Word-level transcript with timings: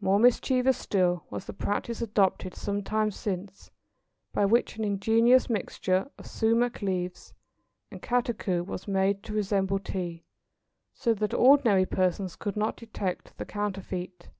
More 0.00 0.18
mischievous 0.18 0.78
still 0.78 1.24
was 1.28 1.44
the 1.44 1.52
practice 1.52 2.00
adopted 2.00 2.54
some 2.54 2.82
time 2.82 3.10
since 3.10 3.70
by 4.32 4.46
which 4.46 4.78
an 4.78 4.84
ingenious 4.84 5.50
mixture 5.50 6.10
of 6.16 6.24
sumach 6.24 6.80
leaves 6.80 7.34
and 7.90 8.00
catechu 8.00 8.64
was 8.64 8.88
made 8.88 9.22
to 9.24 9.34
resemble 9.34 9.78
Tea, 9.78 10.24
so 10.94 11.12
that 11.12 11.34
ordinary 11.34 11.84
persons 11.84 12.34
could 12.34 12.56
not 12.56 12.78
detect 12.78 13.36
the 13.36 13.44
counterfeit. 13.44 14.30